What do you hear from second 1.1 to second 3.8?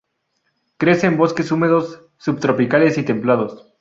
bosques húmedos, sub-tropicales y templados.